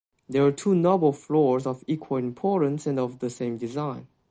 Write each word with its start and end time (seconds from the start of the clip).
There 0.27 0.43
are 0.47 0.51
two 0.51 0.73
noble 0.73 1.13
floors 1.13 1.67
of 1.67 1.83
equal 1.85 2.17
importance 2.17 2.87
and 2.87 2.97
of 2.97 3.19
the 3.19 3.29
same 3.29 3.57
design. 3.57 4.07